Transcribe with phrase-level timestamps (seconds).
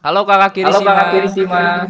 [0.00, 1.84] Halo kakak kiri Halo kakak kiri Sima.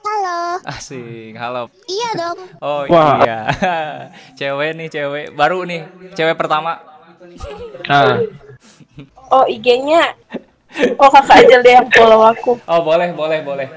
[0.00, 0.38] Halo.
[0.64, 1.68] Asik, halo.
[1.84, 2.38] Iya dong.
[2.64, 3.20] Oh Wah.
[3.20, 3.38] iya.
[4.40, 5.26] cewek nih, cewek.
[5.36, 5.84] Baru nih,
[6.16, 6.80] cewek pertama.
[7.84, 8.16] Nah,
[9.28, 10.16] Oh IG-nya
[10.96, 13.68] Oh kakak aja deh yang follow aku Oh, boleh, boleh, boleh.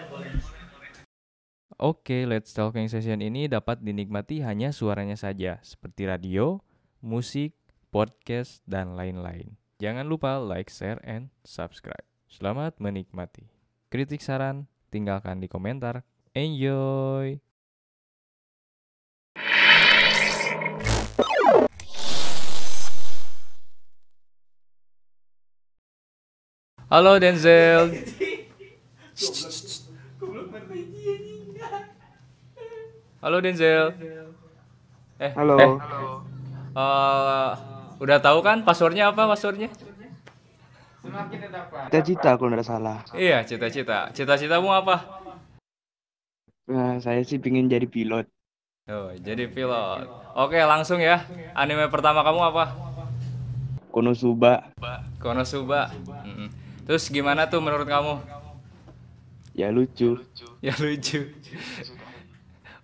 [1.76, 6.64] Oke, Let's Talking Session ini dapat dinikmati hanya suaranya saja, seperti radio,
[7.04, 7.52] musik,
[7.92, 9.60] podcast, dan lain-lain.
[9.84, 12.15] Jangan lupa like, share, and subscribe.
[12.26, 13.46] Selamat menikmati.
[13.94, 16.02] Kritik saran, tinggalkan di komentar.
[16.34, 17.38] Enjoy!
[26.90, 27.94] Halo Denzel.
[33.22, 33.86] Halo Denzel.
[35.17, 35.58] Eh, Halo.
[35.58, 35.72] eh,
[36.76, 37.52] eh,
[38.02, 39.72] udah tahu kan passwordnya apa passwordnya?
[41.90, 42.98] Cita-cita kalau nggak salah.
[43.16, 44.09] Iya, cita-cita.
[44.12, 45.22] Cita-citamu apa?
[46.66, 48.25] Nah, saya sih pingin jadi pilot.
[48.89, 50.06] Oh, jadi pilot.
[50.33, 51.26] Oke, langsung ya.
[51.53, 52.66] Anime pertama kamu apa?
[53.94, 54.73] Konosuba.
[55.22, 55.94] Konosuba.
[56.26, 56.50] Mm-mm.
[56.86, 58.22] Terus gimana tuh menurut kamu?
[59.56, 60.20] Ya lucu.
[60.59, 61.31] Ya lucu.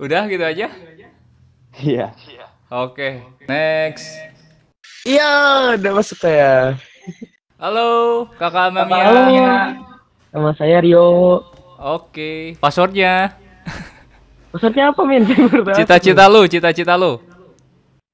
[0.02, 0.72] Udah gitu aja?
[1.77, 2.16] Iya.
[2.72, 3.19] Oke,
[3.52, 4.08] next.
[5.03, 6.80] iya udah masuk saya.
[7.62, 9.06] Halo, Kakak Mamia.
[9.06, 9.22] Halo.
[10.34, 11.45] Nama saya Rio.
[11.78, 13.38] Oke, passwordnya.
[14.50, 15.30] Maksudnya apa Min?
[15.78, 17.22] Cita-cita lu, cita-cita lu.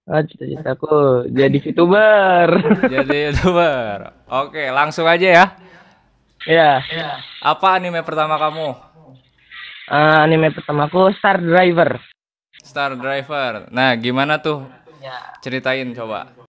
[0.03, 2.47] Ah, cita-citaku jadi VTuber.
[2.95, 4.11] Jadi youtuber.
[4.27, 5.45] Oke, langsung aja ya.
[6.43, 6.83] ya.
[7.39, 8.75] Apa anime pertama kamu?
[9.87, 12.03] Ah, anime pertamaku Star Driver.
[12.59, 13.71] Star Driver.
[13.71, 14.67] Nah, gimana tuh?
[15.39, 16.46] Ceritain coba.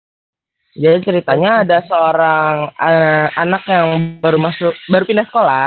[0.76, 3.88] Jadi ceritanya ada seorang eh, anak yang
[4.20, 5.66] baru masuk, baru pindah sekolah.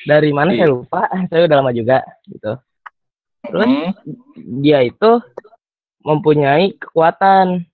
[0.00, 2.56] Dari mana saya lupa, saya udah lama juga gitu.
[3.40, 3.92] Terus Hmm.
[4.64, 5.20] dia itu
[6.00, 7.68] mempunyai kekuatan.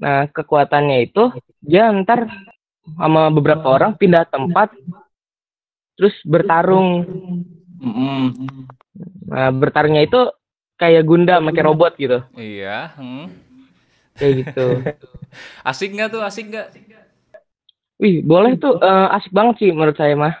[0.00, 1.30] Nah, kekuatannya itu
[1.60, 2.26] dia ntar
[2.96, 4.72] sama beberapa orang pindah tempat
[5.94, 7.06] terus bertarung.
[7.84, 8.22] Mm-mm.
[9.28, 10.18] Nah, bertarungnya itu
[10.80, 12.18] kayak Gundam, pakai robot gitu.
[12.34, 12.96] Iya.
[12.98, 13.53] hmm.
[14.14, 14.66] Kayak gitu.
[15.68, 16.22] Asik nggak tuh?
[16.22, 16.68] Asik nggak?
[17.98, 20.34] Wih, boleh tuh eh, asik banget sih menurut saya mah.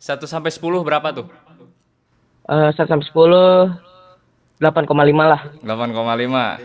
[0.00, 1.26] 1 sampai 10 berapa tuh?
[2.48, 3.76] Eh 1 sampai 10
[4.58, 4.90] 8,5
[5.22, 5.40] lah.
[5.62, 6.58] 8,5.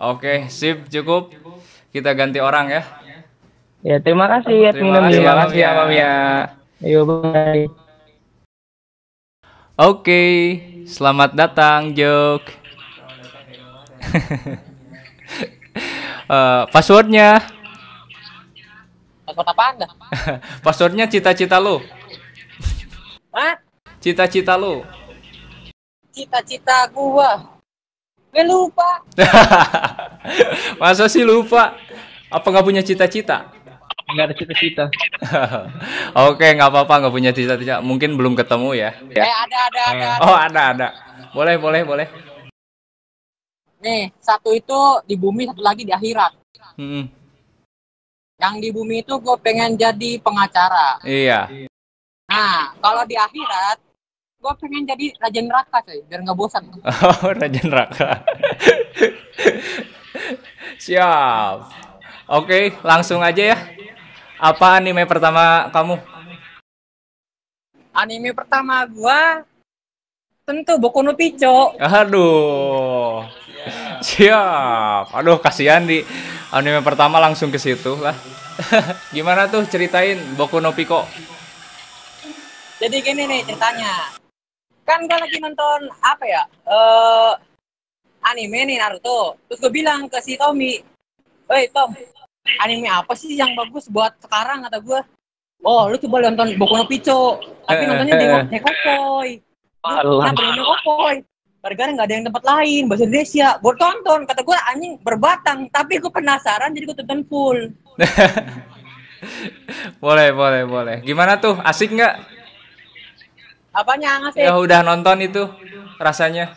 [0.00, 1.34] Oke, sip, cukup.
[1.92, 2.82] Kita ganti orang ya.
[3.84, 6.14] Ya, terima kasih Terima admin kasih, Terima kasih ya Mamia.
[6.80, 7.68] Ayo, bye.
[9.76, 10.24] Oke,
[10.88, 12.42] selamat datang, Jok.
[16.24, 17.36] Eh, passwordnya,
[19.24, 19.88] Takut apa anda?
[20.64, 21.84] passwordnya cita-cita lu,
[23.28, 23.60] Hah?
[24.00, 24.80] cita-cita lu.
[26.14, 27.42] Cita-cita gua
[28.30, 29.02] Gue lupa
[30.80, 31.74] Masa sih lupa?
[32.30, 33.50] Apa nggak punya cita-cita?
[34.04, 34.84] Enggak ada cita-cita.
[36.28, 37.78] Oke, nggak apa-apa, nggak punya cita-cita.
[37.80, 38.90] Mungkin belum ketemu ya.
[39.10, 40.88] Eh ada ada ada Oh, ada, ada.
[41.32, 42.06] Boleh, boleh, boleh.
[43.84, 46.32] Nih satu itu di bumi Satu lagi di akhirat
[46.74, 47.06] Hmm,
[48.40, 51.46] Yang di bumi itu gue pengen jadi pengacara iya.
[52.26, 53.78] Nah kalau di akhirat
[54.40, 56.64] Gue pengen jadi raja neraka coy Biar nggak bosan
[57.04, 58.10] Oh, Raja Neraka.
[60.80, 61.56] Siap.
[62.28, 63.58] Oke, langsung aja ya.
[64.36, 65.96] Apa anime pertama kamu?
[67.94, 69.46] Anime pertama gua
[70.44, 73.24] Tentu Boku no Pico Aduh.
[74.04, 75.16] Siap.
[75.16, 76.04] Aduh, kasihan di
[76.52, 78.12] anime pertama langsung ke situ lah.
[79.16, 81.08] Gimana tuh ceritain Boku no Pico?
[82.76, 84.12] Jadi gini nih ceritanya.
[84.84, 86.44] Kan gue lagi nonton apa ya?
[86.68, 87.32] eh
[88.28, 89.40] anime nih Naruto.
[89.48, 90.84] Terus gue bilang ke si Tommy,
[91.48, 91.96] "Woi Tom,
[92.60, 95.00] anime apa sih yang bagus buat sekarang?" kata gue.
[95.64, 99.30] "Oh, lu coba nonton Boku no Pico." Tapi nontonnya di Nekopoi.
[99.80, 101.16] Nah, Nekopoi.
[101.64, 103.56] Gara-gara nggak ada yang tempat lain bahasa Indonesia.
[103.64, 105.64] Gue tonton, kata gue anjing berbatang.
[105.72, 107.72] Tapi gue penasaran jadi gue tonton full.
[110.04, 110.96] Boleh, boleh, boleh.
[111.00, 111.56] Gimana tuh?
[111.64, 112.20] Asik nggak?
[113.72, 114.44] Apanya ngasih?
[114.44, 115.48] Ya udah nonton itu
[115.96, 116.52] rasanya.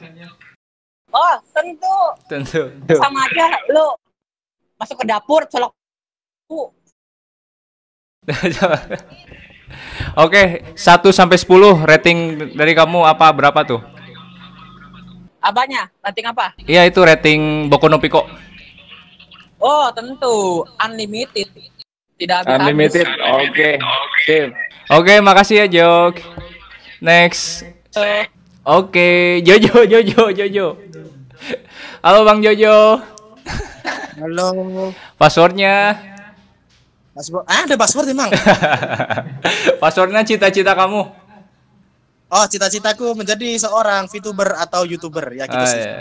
[1.08, 1.96] Oh, tentu
[2.28, 2.68] Tentu.
[3.00, 3.96] sama aja lu
[4.76, 5.72] masuk ke dapur colok
[10.20, 10.84] Oke, 1
[11.16, 12.20] sampai 10 rating
[12.60, 13.80] dari kamu apa berapa tuh?
[15.48, 18.28] Apanya ranting apa Iya itu rating Boku no Pico.
[19.64, 21.48] oh tentu unlimited
[22.18, 23.06] Tidak habis Unlimited.
[23.30, 23.78] Oke.
[24.26, 24.50] Sip.
[24.90, 26.18] Oke, makasih ya Jok.
[26.98, 27.62] Next.
[28.66, 30.68] Oke, Jojo, Jojo, Jojo.
[32.02, 32.98] Halo Bang Jojo.
[34.18, 34.50] Halo.
[35.14, 35.94] Passwordnya?
[37.14, 37.46] Password.
[37.46, 38.30] Ah, ada password emang.
[39.82, 41.06] Passwordnya cita-cita kamu.
[42.28, 45.80] Oh, cita-citaku menjadi seorang VTuber atau YouTuber ya gitu Ah, sih.
[45.80, 45.96] ya.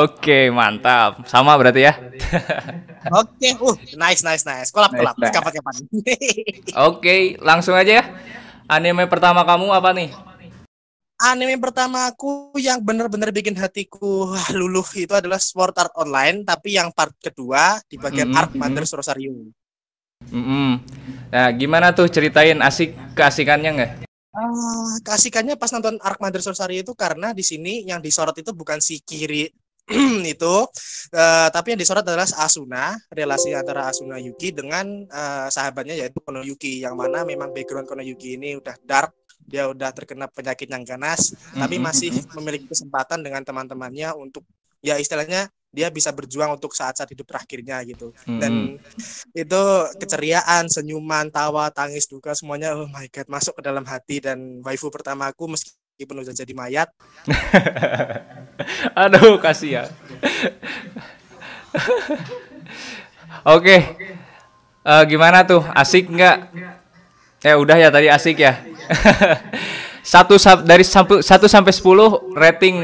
[0.00, 1.20] Oke, mantap.
[1.28, 1.92] Sama berarti ya.
[3.20, 4.72] Oke, uh, nice nice nice.
[4.72, 5.16] Kolap kolap.
[5.20, 5.34] Nice, nice.
[5.36, 5.74] Kapan kapan.
[6.88, 8.04] Oke, langsung aja ya.
[8.68, 10.08] Anime pertama kamu apa nih?
[11.20, 17.12] Anime pertamaku yang benar-benar bikin hatiku luluh itu adalah Sword Art Online, tapi yang part
[17.20, 19.52] kedua di bagian Mm-mm, Arc Mother's Rosario.
[20.32, 20.80] Mm-mm.
[21.28, 23.92] Nah, gimana tuh ceritain asik keasikannya nggak?
[24.30, 28.78] Ah, keasikannya pas nonton Arc Mother's Rosario itu karena di sini yang disorot itu bukan
[28.78, 29.50] si Kiri
[30.34, 30.54] itu,
[31.10, 36.46] eh, tapi yang disorot adalah Asuna, relasi antara Asuna Yuki dengan eh, sahabatnya yaitu Kono
[36.46, 39.10] Yuki, yang mana memang background Kono Yuki ini udah dark,
[39.42, 41.90] dia udah terkena penyakit yang ganas, tapi Mm-mm.
[41.90, 44.46] masih memiliki kesempatan dengan teman-temannya untuk
[44.78, 48.10] ya istilahnya dia bisa berjuang untuk saat-saat hidup terakhirnya gitu.
[48.26, 48.76] Dan
[49.30, 49.62] itu
[50.02, 54.90] keceriaan, senyuman, tawa, tangis, duka semuanya oh my god masuk ke dalam hati dan waifu
[54.90, 56.88] pertamaku meskipun udah jadi mayat.
[59.02, 59.84] Aduh, kasih ya.
[63.56, 63.76] Oke.
[64.80, 65.62] Eh, gimana tuh?
[65.70, 66.50] Asik nggak?
[67.40, 68.58] Eh udah ya tadi asik ya.
[70.02, 72.76] satu sa- dari sampai satu sampai 10 rating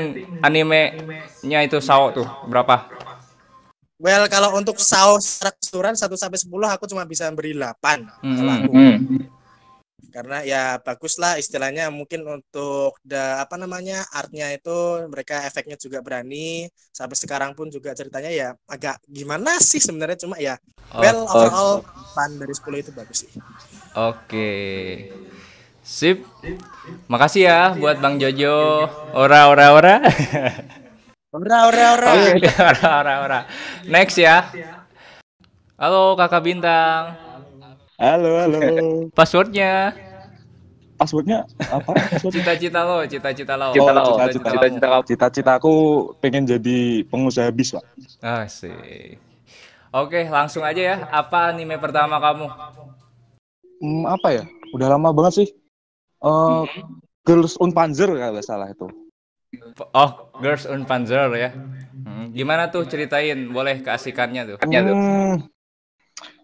[0.45, 2.87] animenya itu Sao tuh berapa?
[3.97, 7.99] Well, kalau untuk saus secara keseluruhan 1 sampai 10 aku cuma bisa beri 8.
[8.37, 8.61] kalau Mm-mm.
[8.61, 8.73] aku.
[10.15, 14.73] Karena ya bagus lah istilahnya mungkin untuk da, apa namanya artnya itu
[15.13, 16.69] mereka efeknya juga berani
[16.99, 20.57] sampai sekarang pun juga ceritanya ya agak gimana sih sebenarnya cuma ya
[21.03, 23.33] well Oh, overall 8 dari 10 itu bagus sih.
[23.97, 24.49] Oke.
[25.87, 26.27] Sip.
[27.06, 28.91] Makasih ya buat Bang Jojo.
[29.15, 29.94] Ora ora ora.
[31.31, 32.11] Ora ora ora.
[32.75, 33.41] ora ora ora.
[33.87, 34.50] Next ya.
[35.79, 37.15] Halo Kakak Bintang.
[38.03, 38.59] Halo, halo.
[39.15, 39.94] Passwordnya
[40.99, 41.93] Passwordnya apa?
[42.35, 43.71] Cita-cita lo, cita-cita lo.
[43.71, 44.89] Oh, Oh, cita-cita.
[44.91, 45.05] kamu.
[45.05, 45.75] Cita-citaku
[46.19, 47.85] pengen jadi pengusaha bis, Pak.
[48.25, 49.21] Asik.
[49.93, 50.97] Oke, langsung aja ya.
[51.12, 52.49] Apa anime pertama kamu?
[53.85, 54.44] Hmm, apa ya?
[54.73, 55.49] Udah lama banget sih.
[56.26, 56.64] Eh,
[57.26, 58.87] Girls on Panzer kalau nggak salah itu.
[59.94, 60.11] Oh,
[60.43, 61.50] Girls on Panzer ya.
[62.06, 63.50] Hmm, Gimana tuh ceritain?
[63.50, 64.56] Boleh keasikannya tuh.
[64.62, 65.43] Hmm,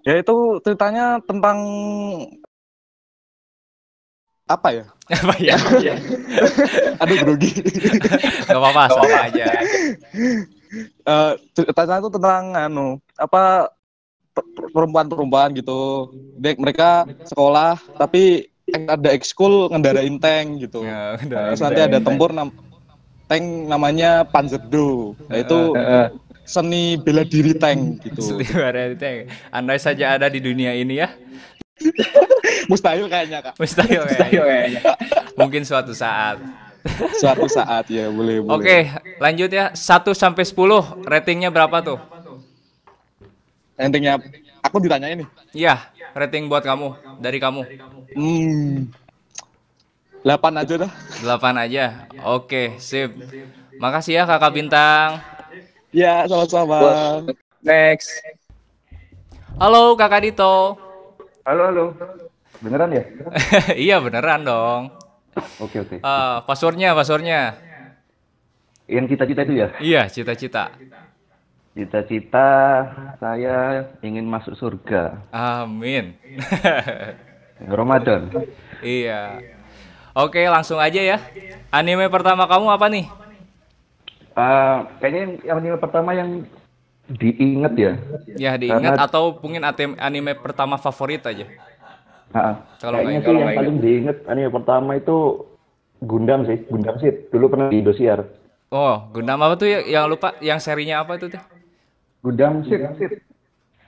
[0.03, 1.59] ya itu ceritanya tentang
[4.51, 4.85] apa ya?
[5.23, 5.57] Apa ya?
[7.03, 7.51] Aduh grogi.
[8.49, 9.47] Gak apa-apa, sama aja.
[11.05, 12.87] Eh, ceritanya itu tentang anu
[13.17, 13.69] apa
[14.33, 16.11] per- perempuan-perempuan gitu.
[16.41, 20.85] Dek mereka sekolah tapi ada ekskul ngendarain tank gitu.
[20.85, 21.43] Ya, udah.
[21.53, 22.49] Terus nanti ada tempur nam
[23.29, 25.17] tank namanya Panzerdo.
[25.29, 25.59] Nah, itu
[26.43, 28.21] seni bela diri tank gitu.
[28.35, 29.31] Seliweran tank.
[29.55, 31.13] Andai saja ada di dunia ini ya.
[32.71, 33.55] Mustahil kayaknya kak.
[33.59, 34.83] Mustahil kayaknya.
[35.35, 36.39] Mungkin suatu saat.
[37.19, 38.59] Suatu saat ya boleh boleh.
[38.59, 38.79] Oke,
[39.23, 39.71] lanjut ya.
[39.71, 41.99] 1 sampai 10 ratingnya berapa tuh?
[43.79, 44.19] Intinya
[44.63, 45.25] aku ditanya ini.
[45.55, 45.79] Iya,
[46.15, 47.63] rating buat kamu dari kamu.
[48.17, 48.91] Hmm.
[50.23, 50.93] 8 aja dah.
[51.23, 52.07] 8 aja.
[52.23, 53.11] Oke, sip.
[53.83, 55.19] Makasih ya Kakak Bintang.
[55.91, 56.79] Ya, sama-sama.
[57.59, 58.23] Next.
[59.59, 60.79] Halo Kakak Dito.
[61.43, 61.85] Halo, halo.
[62.63, 63.05] Beneran ya?
[63.91, 64.95] iya beneran dong.
[65.59, 65.97] Oke, oke.
[65.99, 67.59] Eh, passwordnya, passwordnya.
[68.87, 69.69] Yang cita-cita itu ya?
[69.83, 70.71] Iya, cita-cita.
[71.75, 72.49] Cita-cita
[73.19, 75.27] saya ingin masuk surga.
[75.35, 76.15] Amin.
[77.69, 78.31] Ramadan.
[78.83, 79.39] iya.
[80.13, 81.19] Oke, langsung aja ya.
[81.73, 83.07] Anime pertama kamu apa nih?
[84.33, 86.45] Eh, kayaknya yang, anime pertama yang
[87.09, 87.93] diinget ya.
[88.37, 89.63] Ya diingat Karena- atau mungkin
[89.97, 91.49] anime pertama favorit aja.
[92.33, 95.45] Ha, Kalau kayaknya sih yang paling diinget anime pertama itu
[96.03, 97.13] Gundam sih, Gundam sih.
[97.29, 98.25] Dulu pernah di Indosiar.
[98.73, 99.81] Oh, Gundam apa tuh ya?
[99.85, 101.43] Yang lupa, yang serinya apa itu tuh?
[102.25, 102.81] Gundam sih,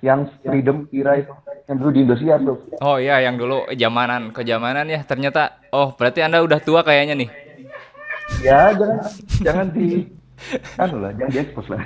[0.05, 1.33] yang Freedom Kira itu,
[1.65, 2.59] yang dulu di Indosiar tuh.
[2.85, 5.01] Oh iya, yang dulu zamanan, kejamanan ya.
[5.05, 7.31] Ternyata, oh berarti anda udah tua kayaknya nih.
[8.41, 8.99] Ya jangan
[9.41, 10.09] jangan di
[10.77, 11.83] anu lah, jangan diekspos lah.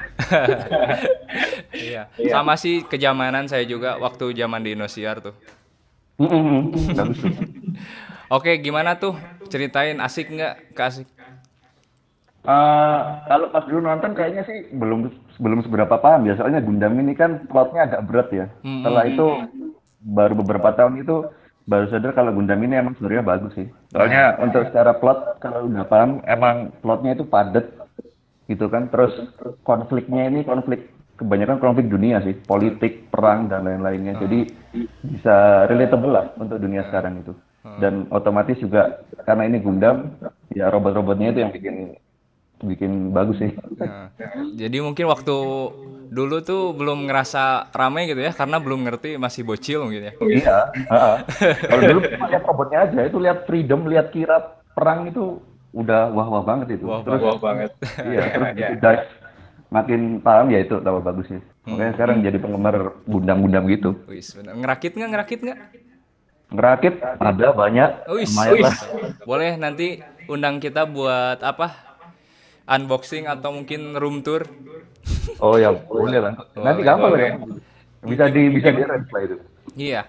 [1.75, 2.11] iya.
[2.15, 5.35] Sama sih kejamanan saya juga waktu zaman di Indosiar tuh.
[8.35, 9.15] Oke, gimana tuh?
[9.49, 10.75] Ceritain asik nggak?
[10.75, 11.07] Kasih.
[12.49, 17.13] Eh, kalau pas dulu nonton kayaknya sih belum belum seberapa paham ya soalnya Gundam ini
[17.13, 18.47] kan plotnya agak berat ya.
[18.65, 19.27] Hmm, Setelah hmm, itu
[20.01, 21.29] baru beberapa tahun itu
[21.69, 23.69] baru sadar kalau Gundam ini emang sebenarnya bagus sih.
[23.93, 27.69] Soalnya untuk secara plot kalau udah paham emang plotnya itu padat
[28.49, 28.89] gitu kan.
[28.89, 29.13] Terus
[29.61, 30.89] konfliknya ini konflik
[31.21, 34.25] kebanyakan konflik dunia sih, politik, perang dan lain-lainnya.
[34.25, 34.49] Jadi
[35.05, 37.37] bisa relatable lah untuk dunia sekarang itu.
[37.77, 40.17] Dan otomatis juga karena ini Gundam,
[40.49, 41.93] ya robot-robotnya itu yang bikin
[42.63, 43.53] bikin bagus sih.
[43.79, 44.11] Nah,
[44.59, 45.37] jadi mungkin waktu
[46.09, 50.13] dulu tuh belum ngerasa ramai gitu ya karena belum ngerti masih bocil mungkin ya.
[50.19, 50.59] Iya.
[50.75, 51.17] heeh.
[51.69, 55.39] Kalau dulu cuma lihat robotnya aja, itu lihat freedom, lihat kira perang itu
[55.77, 56.85] udah wah wah banget itu.
[56.89, 57.71] Wah, terus wah banget.
[58.11, 58.51] iya, terus
[58.83, 59.05] dive,
[59.69, 61.41] makin paham ya itu tambah bagus sih.
[61.69, 63.91] Makanya sekarang jadi penggemar Gundam-Gundam gitu.
[64.09, 64.33] Wis.
[64.35, 65.09] Ngerakit nggak?
[65.13, 65.59] Ngerakit nggak?
[66.49, 68.73] Ngerakit ada banyak, Wis, wis.
[69.29, 71.88] Boleh nanti undang kita buat apa?
[72.69, 74.45] Unboxing atau mungkin room tour.
[75.41, 76.33] Oh ya boleh lah.
[76.53, 77.33] Nanti Boleh, gampang ya.
[78.05, 79.37] Bisa di bisa di lah itu.
[79.73, 80.03] Iya.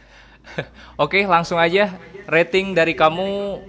[1.04, 1.96] Oke, langsung aja
[2.28, 3.60] rating dari kamu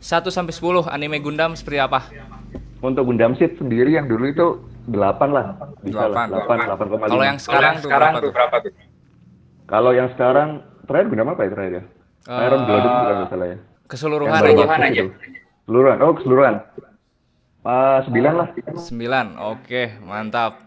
[0.00, 2.12] 1 sampai 10 anime Gundam seperti apa?
[2.84, 4.46] Untuk Gundam Seed sendiri yang dulu itu
[4.92, 4.92] 8
[5.32, 5.56] lah.
[5.80, 6.76] Bisa lah, 8.
[6.76, 7.08] 8, 8,5.
[7.08, 7.90] Kalau yang sekarang tuh
[8.30, 8.72] berapa tuh?
[9.66, 10.48] Kalau yang sekarang
[10.86, 11.84] terakhir Gundam apa ya terakhir ya?
[12.26, 13.58] Eh, Iron Blooded bukan nggak salah ya.
[13.86, 15.02] Keseluruhan Yang aja.
[15.66, 15.96] Keseluruhan.
[16.02, 16.54] Oh, keseluruhan.
[17.66, 18.48] Ah, sembilan lah.
[18.78, 19.42] 9.
[19.42, 20.62] Oke, mantap.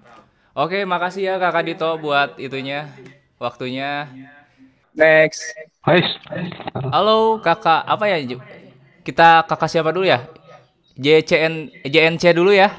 [0.51, 2.91] Oke, makasih ya Kakak Dito buat itunya,
[3.39, 4.12] waktunya.
[4.91, 5.56] Next.
[5.79, 6.20] Guys.
[6.91, 8.20] Halo Kakak, apa ya?
[9.08, 10.27] Kita Kakak siapa dulu ya?
[11.00, 12.75] JCN JNC dulu ya.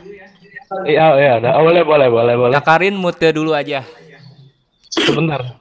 [0.85, 1.57] Iya, iya.
[1.57, 2.55] Oh, boleh, boleh, boleh, boleh.
[2.61, 3.89] Kakarin mute dulu aja.
[4.93, 5.57] Sebentar.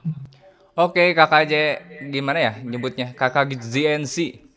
[0.76, 1.80] Oke, Kakak J
[2.12, 3.16] gimana ya nyebutnya?
[3.16, 4.49] Kakak ZNC.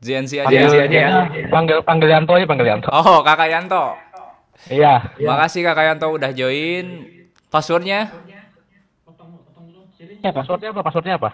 [0.00, 0.48] ZNC aja.
[0.48, 1.08] Panggil, ya.
[1.52, 2.88] panggil, panggil Yanto aja, panggil Yanto.
[2.88, 3.96] Oh, Kakak Yanto.
[4.72, 5.12] Iya.
[5.20, 7.04] Makasih Kakak Yanto udah join.
[7.52, 8.08] Passwordnya?
[10.20, 10.80] Ya, passwordnya apa?
[10.80, 11.30] Passwordnya apa?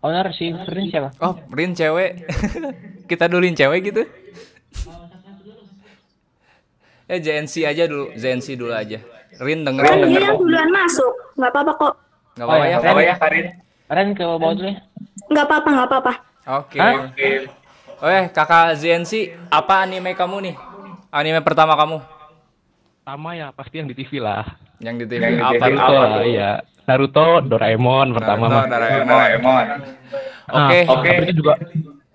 [0.00, 1.12] Owner si Frin siapa?
[1.20, 2.24] Oh, Rin cewek.
[3.10, 4.02] Kita duluin cewek gitu.
[7.10, 9.02] Ya JNC aja dulu, JNC dulu aja.
[9.42, 10.22] Rin dengerin dia denger.
[10.24, 11.12] yang duluan masuk.
[11.36, 11.94] Nggak apa-apa kok.
[12.38, 12.76] Gak apa-apa ya.
[12.80, 13.02] Ren.
[13.02, 13.52] ya.
[13.90, 14.76] Ren ke bawah dulu ya.
[15.30, 16.12] Nggak apa-apa, nggak apa-apa.
[16.58, 16.78] Oke.
[18.00, 19.12] Oke, kakak ZNC,
[19.46, 20.54] apa anime kamu nih?
[21.12, 22.02] Anime pertama kamu?
[23.06, 24.42] Sama ya, pasti yang di TV lah.
[24.82, 25.54] Yang di TV apa?
[25.60, 26.50] Naruto lah, iya.
[26.88, 28.64] Naruto, Doraemon pertama Naruto, mah.
[29.06, 29.66] Doraemon.
[30.50, 31.06] Oke, Ah, oke.
[31.06, 31.54] tapi itu juga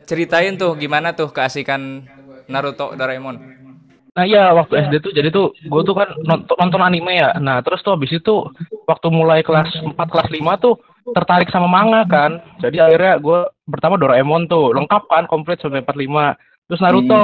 [0.05, 2.03] Ceritain tuh gimana tuh keasikan
[2.45, 3.37] Naruto Doraemon.
[4.15, 7.35] Nah iya waktu SD tuh jadi tuh gue tuh kan nonton, nonton anime ya.
[7.35, 8.47] Nah terus tuh habis itu
[8.87, 10.79] waktu mulai kelas 4 kelas 5 tuh
[11.13, 12.41] tertarik sama manga kan.
[12.63, 16.37] Jadi akhirnya gue pertama Doraemon tuh lengkap kan komplit sampai 45.
[16.65, 17.23] Terus Naruto.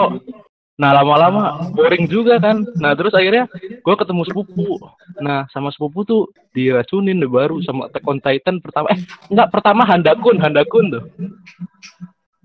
[0.82, 2.66] Nah lama-lama boring juga kan.
[2.78, 3.50] Nah terus akhirnya
[3.82, 4.78] gue ketemu sepupu.
[5.22, 6.22] Nah sama sepupu tuh
[6.54, 8.90] diracunin deh baru sama Attack on Titan pertama.
[8.94, 11.04] Eh enggak pertama Handakun, Handakun tuh.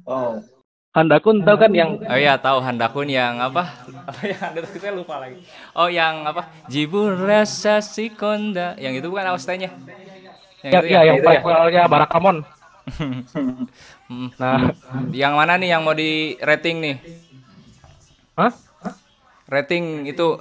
[0.08, 0.40] Oh.
[0.96, 3.84] Handakun tau kan yang Oh iya tahu Handakun yang apa?
[4.08, 5.44] Apa yang ada saya lupa lagi.
[5.76, 6.48] Oh yang apa?
[6.72, 8.76] Jibur rasa si konda.
[8.80, 9.76] Yang itu bukan awastanya.
[10.64, 11.28] Yang ya, itu ya, yang Itu ya?
[11.28, 12.36] prequelnya Barakamon.
[14.06, 14.30] Hmm.
[14.38, 14.70] Nah,
[15.10, 16.96] Yang mana nih yang mau di rating nih?
[18.38, 18.54] Hah?
[19.50, 20.38] Rating itu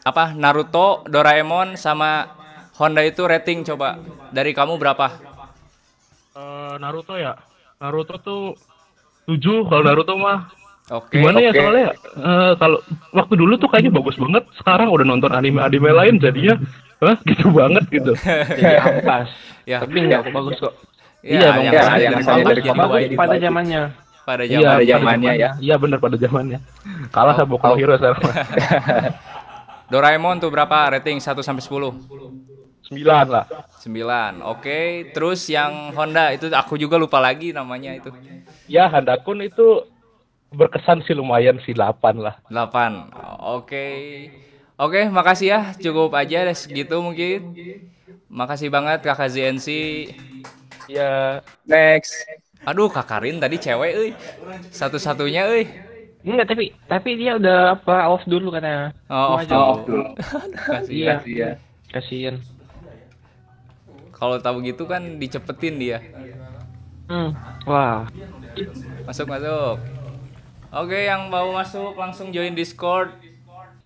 [0.00, 0.32] apa?
[0.32, 2.32] Naruto, Doraemon sama
[2.80, 4.00] Honda itu rating coba
[4.32, 5.12] dari kamu berapa?
[6.32, 7.36] Eh, Naruto ya.
[7.76, 8.56] Naruto tuh
[9.28, 10.48] 7 kalau Naruto mah.
[10.92, 11.16] Oke.
[11.16, 11.58] Gimana ya oke.
[11.58, 11.86] soalnya
[12.20, 12.78] eh, kalau
[13.10, 14.44] waktu dulu tuh kayaknya bagus banget.
[14.60, 16.54] Sekarang udah nonton anime-anime lain jadinya
[17.00, 18.12] Hah, gitu banget gitu.
[18.60, 19.26] Jadi ampas.
[19.64, 19.80] Ya.
[19.80, 20.74] Tapi nggak bagus kok.
[21.22, 21.64] Ya, Iya, yang Bang.
[21.64, 23.16] bagus Iya, dari yang kompak dari jadi wide.
[23.16, 23.82] pada zamannya.
[24.22, 25.50] Pada Iya, zaman pada zamannya ya.
[25.58, 26.58] Iya benar pada zamannya.
[27.10, 28.22] Kalah sama Boku Hero sekarang.
[29.92, 31.92] Doraemon tuh berapa rating 1 sampai 10?
[32.82, 33.44] 9 lah.
[33.82, 34.40] 9.
[34.46, 34.80] Oke,
[35.12, 38.08] terus yang Honda itu aku juga lupa lagi namanya itu.
[38.66, 39.84] Ya, Handakun itu
[40.52, 42.38] berkesan sih lumayan sih 8 lah.
[42.48, 43.12] 8.
[43.42, 43.86] Oke.
[44.76, 45.60] Oke, makasih ya.
[45.76, 47.54] Cukup aja deh segitu mungkin.
[48.32, 49.68] Makasih banget Kakak ZNC.
[50.88, 52.12] Ya, Next.
[52.62, 54.10] Aduh, Kakarin tadi cewek euy.
[54.70, 55.66] Satu-satunya euy.
[56.22, 58.94] Iya, tapi tapi dia udah apa off dulu katanya.
[59.10, 59.82] Oh, off Mau aja.
[59.90, 60.06] dulu.
[60.54, 61.18] Kasihan.
[61.26, 61.50] Iya.
[61.90, 62.36] Kasihan.
[64.14, 65.98] Kalau tahu gitu kan dicepetin dia.
[67.10, 67.34] Hmm.
[67.66, 68.06] Wah.
[69.02, 70.01] Masuk, masuk.
[70.72, 73.12] Oke, yang mau masuk langsung join Discord.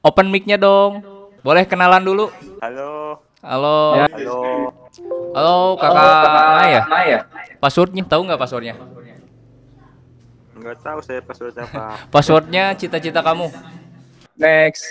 [0.07, 1.03] Open mic-nya dong.
[1.43, 2.31] Boleh kenalan dulu.
[2.63, 3.19] Halo.
[3.43, 4.07] Halo.
[4.07, 4.39] Halo.
[5.35, 7.27] Halo, Kakak Maya.
[7.59, 8.79] Passwordnya tahu nggak passwordnya?
[10.55, 11.99] Enggak tahu saya password apa.
[12.15, 13.51] Passwordnya cita-cita kamu.
[14.39, 14.87] Next.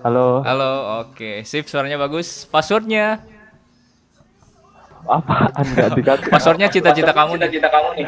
[0.00, 0.40] Halo.
[0.48, 0.72] Halo,
[1.06, 1.44] oke.
[1.44, 2.48] Sip, suaranya bagus.
[2.48, 3.20] Passwordnya?
[5.06, 6.30] Apaan nggak dikasih?
[6.30, 7.48] Passwordnya cita-cita kamu nih.
[7.58, 8.06] Cita kamu nih.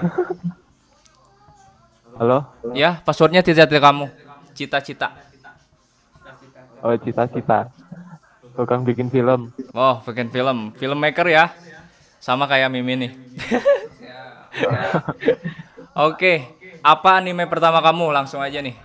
[2.14, 2.46] Halo.
[2.78, 4.06] Ya, passwordnya cita-cita kamu.
[4.54, 5.18] Cita-cita.
[6.78, 7.74] Oh cita-cita.
[8.54, 9.50] Tukang bikin film.
[9.74, 10.70] Oh, bikin film.
[10.78, 11.50] Filmmaker ya.
[12.22, 13.12] Sama kayak Mimi nih.
[16.06, 16.46] Oke,
[16.86, 18.14] apa anime pertama kamu?
[18.14, 18.78] Langsung aja nih.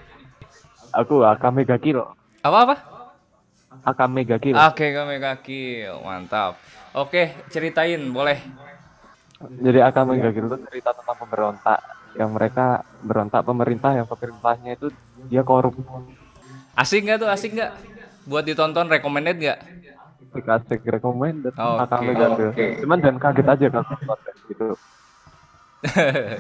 [0.90, 2.02] Aku Akame ga Kill.
[2.42, 2.76] Apa apa?
[3.86, 4.58] Akame ga Kill.
[4.58, 5.86] Oke, kami kaki.
[6.02, 6.58] Mantap.
[6.98, 8.42] Oke, ceritain boleh.
[9.62, 14.92] Jadi Akame ga Kill itu cerita tentang pemberontak yang mereka berontak pemerintah yang pemerintahnya itu
[15.32, 15.72] dia korup.
[16.76, 17.30] Asik nggak tuh?
[17.32, 17.72] Asik nggak?
[18.28, 19.60] Buat ditonton recommended nggak?
[20.36, 22.52] Dikasih recommended Akame ga Kill.
[22.52, 22.66] oke.
[22.84, 24.68] Cuman dan kaget aja kalau nonton gitu.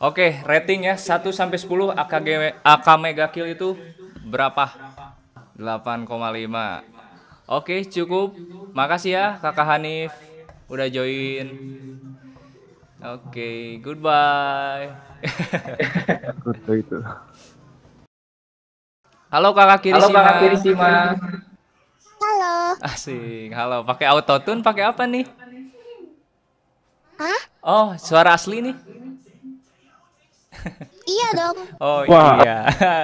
[0.00, 2.28] Oke, rating ya 1 sampai 10 AKG
[2.64, 3.76] Akame ga Kill itu
[4.24, 4.70] berapa?
[5.58, 6.08] 8,5.
[7.44, 8.32] Oke, cukup.
[8.72, 10.14] Makasih ya Kakak Hanif
[10.70, 11.52] udah join.
[13.00, 14.92] Oke, goodbye.
[16.52, 16.98] Gitu itu.
[19.32, 20.04] Halo Kakak Kirisima.
[20.04, 20.90] Halo Kakak Kirisima.
[22.20, 22.54] Halo.
[22.84, 23.48] Asik.
[23.56, 25.24] Halo, pakai autotune pakai apa nih?
[27.16, 27.40] Hah?
[27.64, 28.76] Oh, suara asli nih.
[31.10, 31.58] Iya dong.
[31.82, 32.38] Oh Wah.
[32.38, 32.58] iya.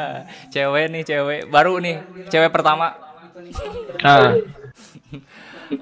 [0.54, 1.50] cewek nih, cewek.
[1.50, 1.98] Baru nih,
[2.30, 2.94] cewek pertama.
[3.98, 4.38] Nah,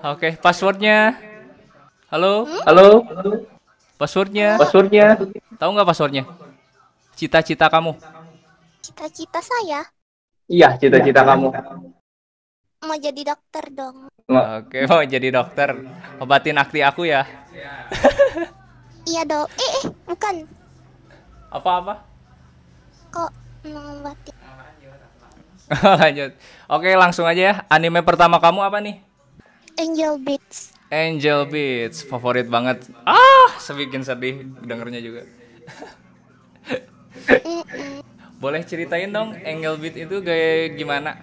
[0.08, 1.20] Oke, passwordnya.
[2.08, 2.48] Halo?
[2.64, 3.04] halo,
[3.94, 4.58] Passwordnya?
[4.58, 5.16] passwordnya?
[5.54, 6.24] Tahu nggak passwordnya?
[7.14, 7.94] Cita-cita kamu.
[8.82, 9.86] Cita-cita saya
[10.44, 11.48] Iya, cita-cita kamu.
[12.84, 14.12] mau jadi dokter dong.
[14.28, 15.72] Oke, mau jadi dokter.
[16.20, 17.24] Obatin akti aku ya.
[19.04, 19.48] Iya dong.
[19.56, 20.34] Eh, eh, bukan.
[21.52, 22.00] Apa-apa?
[23.12, 23.30] Kok
[23.64, 24.32] mengobati?
[26.00, 26.32] Lanjut.
[26.68, 27.54] Oke, langsung aja ya.
[27.68, 29.00] Anime pertama kamu apa nih?
[29.76, 30.73] Angel Beats.
[30.92, 32.92] Angel Beats, favorit banget.
[33.08, 35.22] Ah, sebikin sedih dengernya juga.
[38.42, 41.16] Boleh ceritain dong Angel Beats itu kayak gimana?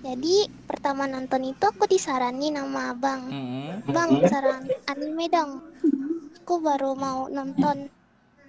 [0.00, 3.28] Jadi pertama nonton itu aku disaranin sama abang.
[3.28, 3.84] Mm-mm.
[3.92, 5.60] Bang, saran anime dong.
[6.40, 7.88] Aku baru mau nonton.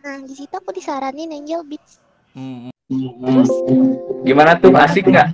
[0.01, 1.99] Nah, di situ aku disaranin Angel Beats.
[2.36, 2.71] Mm-mm.
[2.91, 3.51] Terus
[4.21, 4.71] Gimana tuh?
[4.75, 5.30] Asik nggak?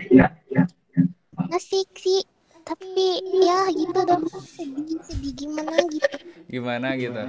[1.53, 2.21] asik sih.
[2.67, 4.27] Tapi ya gitu dong.
[4.43, 6.07] Sedih, sedih gimana gitu.
[6.51, 7.15] Gimana gitu?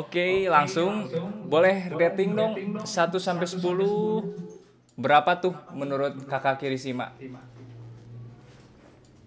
[0.00, 1.10] Oke, langsung
[1.50, 2.54] boleh rating dong
[2.86, 4.22] 1 sampai 10.
[4.94, 7.10] Berapa tuh menurut Kakak Kirisima?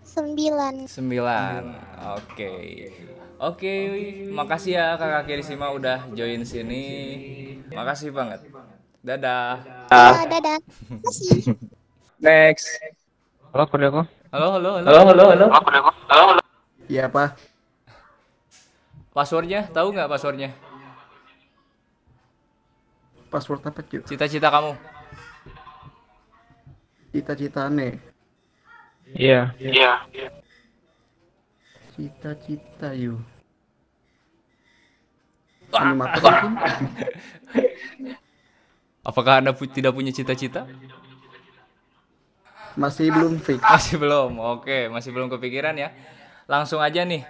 [0.08, 0.88] Sembilan.
[0.88, 1.76] 9.
[2.16, 2.52] Oke.
[3.38, 3.74] Oke,
[4.34, 6.88] makasih ya Kakak Kirisima udah join sini.
[7.70, 8.48] Makasih banget.
[9.04, 9.60] Dadah.
[9.92, 10.58] Dadah.
[12.18, 12.97] Next.
[13.58, 14.06] Halo, Kodeko.
[14.30, 14.86] Halo, halo, halo.
[14.86, 15.48] Halo, halo,
[16.14, 16.42] halo.
[16.86, 17.42] Iya, Pak.
[19.18, 20.54] Passwordnya tahu nggak passwordnya?
[23.34, 24.06] Password apa, cuy?
[24.06, 24.78] Cita-cita kamu?
[27.10, 27.98] Cita-cita aneh.
[29.18, 29.50] Iya.
[31.98, 33.26] Cita-cita yuk.
[35.74, 36.30] Animator?
[39.10, 40.70] Apakah Anda pu- tidak punya cita-cita?
[42.78, 43.58] Masih belum fix.
[43.58, 44.38] Masih belum.
[44.38, 45.90] Oke, masih belum kepikiran ya.
[46.46, 47.26] Langsung aja nih.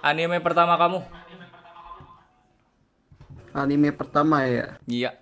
[0.00, 1.04] Anime pertama kamu?
[3.52, 4.80] Anime pertama ya.
[4.88, 5.12] Iya.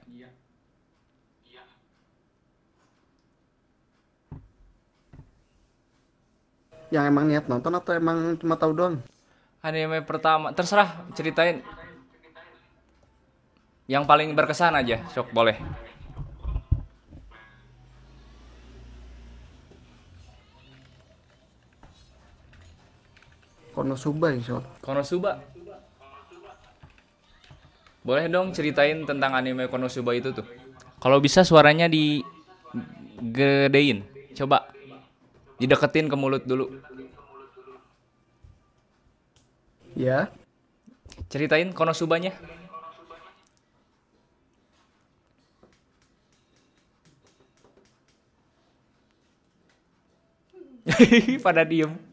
[6.91, 8.99] Yang emang niat nonton atau emang cuma tahu doang?
[9.63, 11.63] Anime pertama, terserah ceritain.
[13.91, 15.59] Yang paling berkesan aja, sok boleh.
[23.81, 24.69] Konosuba insya Allah.
[24.85, 25.41] Konosuba.
[28.05, 30.45] Boleh dong ceritain tentang anime Konosuba itu tuh.
[31.01, 32.21] Kalau bisa suaranya di
[33.25, 34.05] gedein.
[34.37, 34.69] Coba
[35.57, 36.77] dideketin ke mulut dulu.
[39.97, 40.29] Ya.
[41.33, 42.37] Ceritain Konosubanya.
[51.45, 52.10] Pada diem.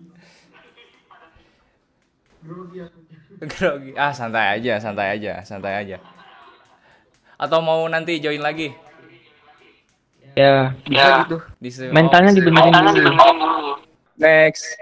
[2.48, 3.92] Grogi.
[4.00, 5.98] Ah, santai aja, santai aja, santai aja.
[7.38, 8.74] Atau mau nanti join lagi?
[10.38, 10.74] Ya.
[10.86, 11.38] Bisa gitu.
[11.58, 13.12] Di se- Mentalnya oh, dibenerin dulu.
[14.18, 14.78] Next.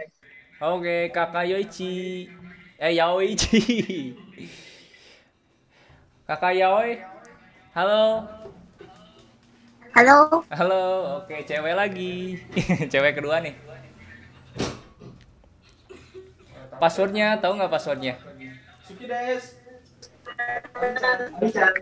[0.59, 2.27] Oke, Kakak Yoichi.
[2.79, 3.59] Eh, Yaoichi.
[6.27, 6.99] Kakak Yaoi.
[7.75, 8.25] Halo.
[9.95, 10.43] Halo.
[10.51, 10.83] Halo,
[11.23, 12.35] oke cewek lagi.
[12.91, 13.55] cewek kedua nih.
[16.81, 18.13] Passwordnya tahu nggak passwordnya?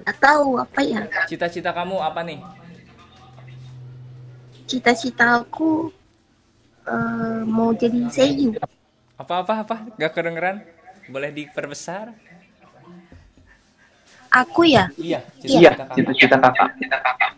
[0.06, 1.02] Gak tahu apa ya.
[1.26, 2.40] Cita-cita kamu apa nih?
[4.70, 5.90] Cita-cita aku
[6.88, 8.54] eh, mau jadi seiyu.
[9.18, 9.76] Apa apa apa?
[9.98, 10.62] Gak kedengeran?
[11.10, 12.14] Boleh diperbesar?
[14.34, 14.90] Aku ya.
[14.98, 16.14] Iya, Iya, cita-cita kamu.
[16.18, 17.32] cita-cita kakak.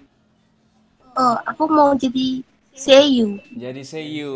[1.15, 3.39] Oh, aku mau jadi seiyu.
[3.55, 4.35] Jadi seiyu.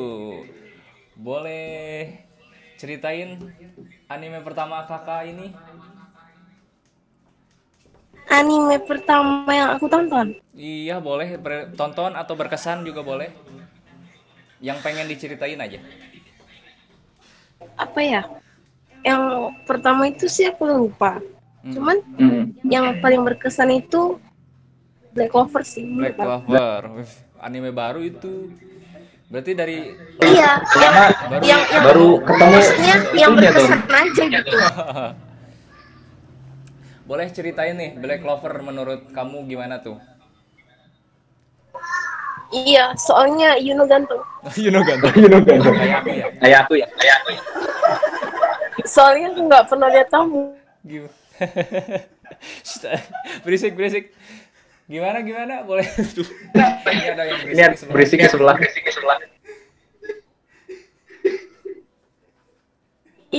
[1.20, 2.24] Boleh
[2.80, 3.36] ceritain
[4.08, 5.52] anime pertama kakak ini?
[8.30, 10.38] Anime pertama yang aku tonton.
[10.56, 13.34] Iya boleh ber- tonton atau berkesan juga boleh.
[14.64, 15.80] Yang pengen diceritain aja.
[17.76, 18.22] Apa ya?
[19.04, 19.24] Yang
[19.66, 21.20] pertama itu sih aku lupa.
[21.66, 21.74] Hmm.
[21.76, 22.44] Cuman Hmm.
[22.64, 24.22] yang paling berkesan itu
[25.12, 25.84] Black Clover sih.
[25.90, 27.04] Black Clover,
[27.42, 28.54] anime baru itu.
[29.30, 29.94] Berarti dari
[30.26, 30.94] Iya, yang
[31.30, 34.58] baru yang, yang baru ketemu maksudnya yang berkesan aja gitu.
[37.10, 40.02] Boleh ceritain nih Black Clover menurut kamu gimana tuh?
[42.50, 44.18] Iya, soalnya Yuno ganteng.
[44.66, 45.14] Yuno ganteng.
[45.22, 45.78] Yuno ganteng.
[45.78, 46.26] Kayak aku ya.
[46.42, 46.88] Kayak aku ya.
[46.98, 47.42] Kayak aku ya.
[48.90, 50.42] Soalnya aku nggak pernah lihat kamu.
[50.82, 51.14] Gimana?
[53.46, 54.10] berisik berisik.
[54.90, 55.62] Gimana gimana?
[55.62, 55.86] Boleh.
[55.86, 58.58] Ini ada yang berisik di sebelah.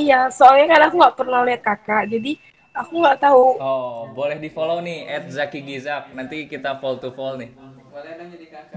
[0.00, 2.32] Iya, soalnya kan aku nggak pernah lihat kakak, jadi
[2.72, 3.44] aku nggak tahu.
[3.60, 6.16] Oh, boleh di follow nih at Zaki Gizak.
[6.16, 7.52] Nanti kita fall to fall nih.
[7.92, 8.68] Boleh dong jadi kakak.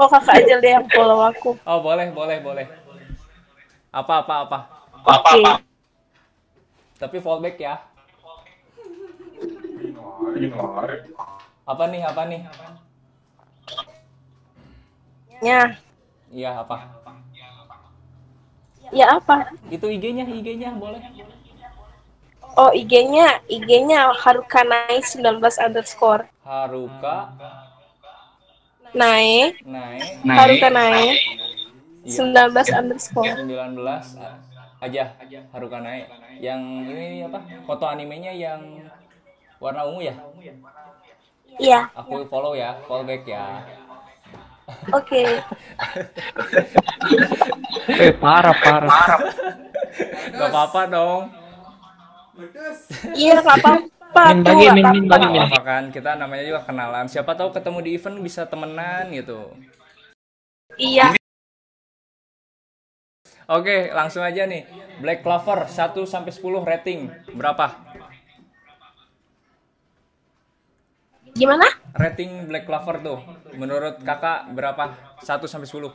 [0.00, 1.54] Oh kakak aja deh yang follow aku.
[1.68, 2.66] Oh, boleh, boleh, boleh.
[3.92, 4.58] Apa apa apa.
[5.04, 5.40] Oke.
[7.00, 7.74] Tapi fallback ya.
[11.68, 12.02] Apa nih?
[12.02, 12.42] Apa nih?
[15.40, 15.72] Ya,
[16.30, 16.99] Iya, apa?
[18.92, 19.36] Ya apa?
[19.70, 21.00] Itu IG-nya, IG-nya boleh.
[22.60, 26.24] Oh IG-nya, IG-nya Harukanai 19 underscore.
[26.44, 27.16] Haruka
[28.94, 29.54] Nae,
[30.26, 31.04] naik Harukanai
[32.04, 32.12] Iya.
[32.14, 33.34] 19 underscore.
[33.38, 34.38] 19 a-
[34.84, 35.04] aja
[35.52, 36.06] Haruka naik.
[36.40, 36.60] Yang
[36.92, 37.38] ini apa?
[37.66, 38.60] Foto animenya yang
[39.62, 40.14] warna ungu ya?
[41.60, 43.44] Iya, Aku follow ya, fallback ya.
[44.92, 45.22] Oke.
[47.90, 48.92] Eh parah parah.
[50.30, 51.22] Gak apa-apa dong.
[53.16, 55.42] Iya nggak apa-apa Min, tuh, bagi, min, min, bagi, min.
[55.46, 57.06] apa kan kita namanya juga kenalan.
[57.06, 59.54] Siapa tahu ketemu di event bisa temenan gitu.
[60.80, 61.14] Iya,
[63.50, 64.62] Oke, langsung aja nih.
[65.02, 67.66] Black Clover 1 sampai 10 rating berapa?
[71.40, 71.64] Gimana?
[71.96, 73.18] Rating Black Clover tuh
[73.56, 75.16] menurut Kakak berapa?
[75.24, 75.88] 1 sampai 10.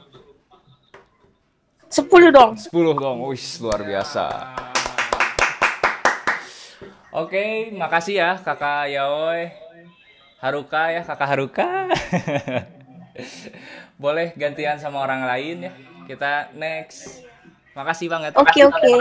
[1.85, 2.57] 10 dong.
[2.57, 3.17] 10 dong.
[3.29, 4.25] Wih, luar biasa.
[7.15, 9.53] Oke, makasih ya Kakak Yaoi.
[10.41, 11.87] Haruka ya, Kakak Haruka.
[14.03, 15.71] Boleh gantian sama orang lain ya.
[16.09, 17.23] Kita next.
[17.71, 18.35] Makasih banget.
[18.35, 18.91] Oke oke.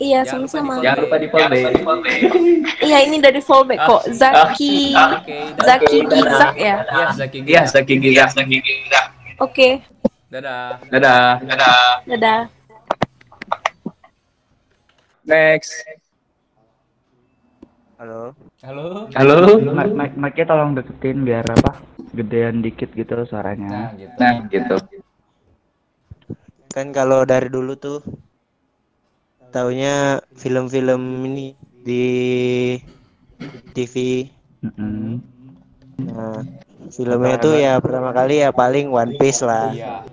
[0.00, 0.80] Iya sama-sama.
[0.80, 1.76] Jangan lupa di fallback.
[2.88, 4.02] Iya ini dari fallback kok.
[4.16, 6.16] Zaki, Oke, Zaki Dadah.
[6.16, 6.76] Gizak ya.
[6.80, 7.60] Iya, Zaki Iya,
[8.00, 8.28] Gizak.
[8.32, 9.06] Zaki Gizak.
[9.36, 9.68] Oke,
[10.32, 10.80] Dadah.
[10.88, 11.44] Dadah.
[11.44, 11.84] Dadah.
[12.08, 12.40] dadah.
[15.28, 15.84] Next.
[18.00, 18.32] Halo.
[18.64, 19.12] Halo.
[19.12, 19.36] Halo.
[19.92, 21.76] Mic mic tolong deketin biar apa?
[22.16, 23.92] Gedean dikit gitu Nah, suaranya.
[24.00, 24.16] gitu.
[24.16, 24.76] Nah, gitu.
[26.72, 28.00] Kan kalau dari dulu tuh
[29.50, 32.04] taunya film-film ini di
[33.74, 33.94] TV.
[34.62, 35.18] Mm-mm.
[36.00, 36.42] Nah,
[36.94, 39.74] filmnya tuh ya pertama kali ya paling One Piece lah.
[39.74, 40.06] Iya.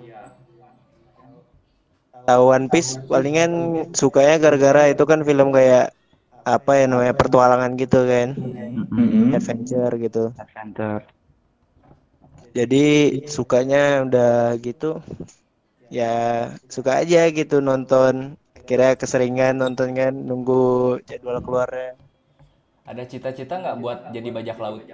[2.28, 5.96] Tahu One Piece palingan sukanya gara-gara itu kan film kayak
[6.44, 8.36] apa ya namanya pertualangan gitu kan.
[8.36, 9.32] Mm-mm.
[9.32, 10.24] Adventure gitu.
[10.52, 11.00] Center.
[12.52, 12.84] Jadi
[13.28, 14.98] sukanya udah gitu
[15.88, 18.36] ya suka aja gitu nonton
[18.68, 21.96] kira keseringan nonton kan nunggu jadwal keluarnya.
[22.84, 24.84] Ada cita-cita nggak buat jadi bajak laut?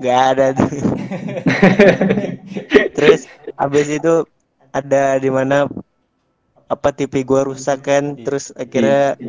[0.00, 0.72] nggak ada tuh.
[2.96, 3.28] Terus
[3.60, 4.24] habis itu
[4.72, 5.68] ada di mana
[6.72, 9.20] apa TV gua rusak kan terus akhirnya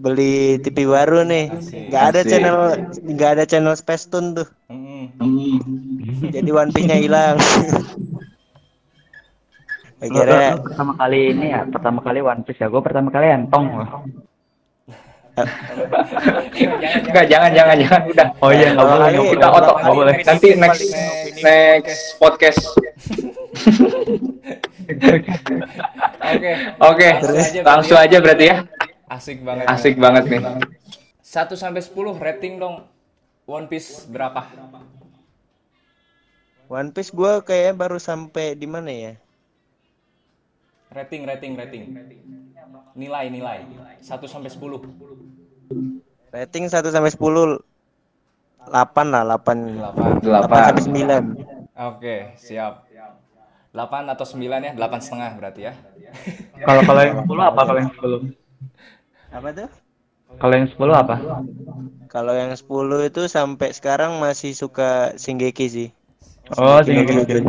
[0.00, 1.52] beli TV baru nih.
[1.92, 2.30] Nggak ada Asik.
[2.32, 2.56] channel
[3.04, 4.48] nggak ada channel Space Tune tuh.
[6.32, 7.36] Jadi One Piece-nya hilang
[10.00, 12.68] Lo, lo- akhirnya lo pertama kali ini ya, pertama kali One Piece ya.
[12.72, 13.90] Gue pertama kali Entong loh.
[17.00, 18.00] Enggak, jangan, jangan, jangan.
[18.08, 18.28] Udah.
[18.42, 19.76] Oh iya, nggak boleh, nggak Kita otot.
[19.80, 20.14] Nggak boleh.
[20.24, 20.84] Nanti next
[21.40, 22.60] next podcast.
[26.20, 26.50] Oke.
[26.80, 27.08] Oke,
[27.62, 28.56] langsung aja berarti ya.
[29.10, 29.64] Asik banget.
[29.66, 30.40] Asik banget nih.
[31.30, 32.86] 1 sampai 10 rating dong.
[33.46, 34.46] One Piece berapa?
[36.70, 39.14] One Piece gue kayak baru sampai di mana ya?
[40.90, 41.84] Rating, rating, rating.
[42.98, 43.62] Nilai, nilai.
[44.02, 44.82] 1 sampai 10.
[46.34, 47.62] Rating 1 sampai 10
[48.66, 49.78] 8 lah, 8.
[49.78, 50.18] 8.
[50.18, 51.78] 8 sampai 9.
[51.94, 52.90] Oke, siap.
[53.70, 54.72] 8 atau 9 ya?
[54.74, 55.78] 8 setengah berarti ya.
[56.66, 58.34] Kalau kalau yang 10 apa kalau yang 10?
[59.30, 59.68] Apa tuh?
[60.42, 61.16] Kalau yang 10 apa?
[62.10, 65.88] Kalau yang 10 itu sampai sekarang masih suka Shingeki sih.
[66.58, 67.46] Oh, Shingeki.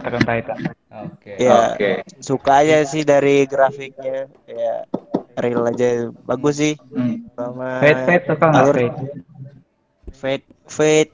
[0.00, 0.58] Attack on Titan.
[0.94, 1.34] Oke.
[1.42, 2.06] Ya, Oke.
[2.22, 4.30] suka aja sih dari grafiknya.
[4.46, 4.86] Ya,
[5.34, 6.78] real aja bagus sih.
[6.94, 7.26] Hmm.
[7.34, 8.98] Sama Fate Fate suka nggak alur- Fate?
[10.14, 11.12] Fate Fate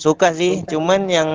[0.00, 1.30] suka sih, cuman yang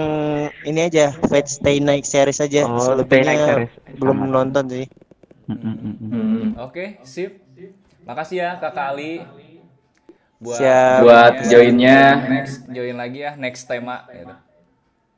[0.65, 2.65] ini aja Fate Stay Night series aja.
[2.65, 3.71] Oh, Stay Selebihnya Night series.
[4.01, 4.33] belum Sama.
[4.33, 4.85] nonton sih.
[5.47, 6.57] Hmm.
[6.59, 7.39] Oke, sip.
[8.03, 9.21] Makasih ya Kakak Ali.
[10.37, 10.97] Buat Siap.
[11.05, 11.99] Buat joinnya.
[12.29, 14.35] Next join lagi ya, next tema gitu.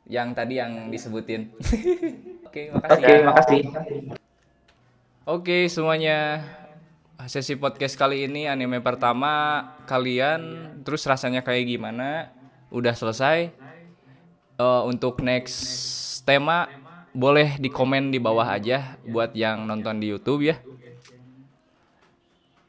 [0.10, 1.42] Yang tadi yang disebutin.
[2.50, 2.98] Oke, makasih.
[2.98, 3.22] Oke, ya.
[3.30, 3.62] makasih.
[5.30, 6.18] Oke semuanya
[7.30, 12.34] Sesi podcast kali ini anime pertama Kalian terus rasanya kayak gimana
[12.74, 13.54] Udah selesai
[14.58, 15.62] Eh, Untuk next
[16.26, 16.66] tema
[17.14, 20.58] Boleh di komen di bawah aja Buat yang nonton di Youtube ya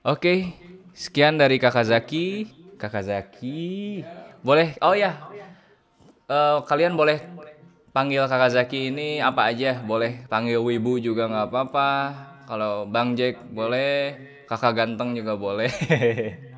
[0.05, 0.53] Oke
[0.93, 4.05] Sekian dari Kakak Zaki Kakak Zaki
[4.45, 5.17] Boleh Oh ya
[6.29, 7.40] Eh, Kalian boleh
[7.91, 9.83] panggil kakak Zaki ini apa aja?
[9.83, 11.91] Boleh panggil Wibu juga nggak apa-apa.
[12.47, 14.15] Kalau Bang Jack boleh
[14.47, 15.71] kakak ganteng juga boleh.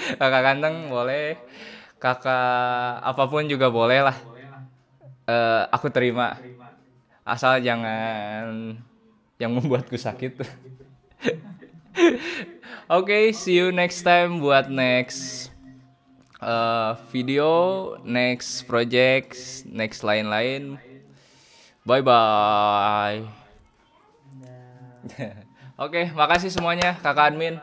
[0.00, 1.36] Kakak ganteng boleh
[2.00, 4.16] kakak apa pun juga boleh lah.
[5.28, 6.40] Eh, aku terima.
[7.22, 8.74] Asal jangan
[9.36, 10.40] yang membuatku sakit.
[12.90, 14.40] Oke, see you next time.
[14.40, 15.49] Buat next
[16.40, 19.36] uh, video, next project,
[19.68, 20.80] next lain-lain.
[21.86, 23.20] Bye bye.
[25.80, 27.56] Oke, makasih semuanya, Kakak Admin.